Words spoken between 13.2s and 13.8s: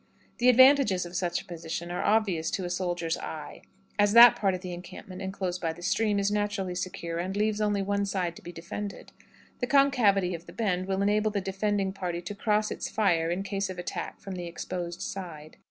in case of